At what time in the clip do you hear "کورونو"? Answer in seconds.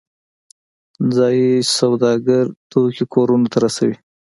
3.13-3.47